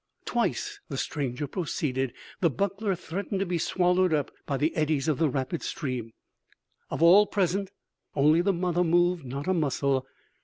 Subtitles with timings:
[0.25, 5.19] "Twice," the stranger proceeded, "the buckler threatened to be swallowed up by the eddies of
[5.19, 6.13] the rapid stream.
[6.89, 7.69] Of all present,
[8.15, 10.07] only the mother moved not a muscle.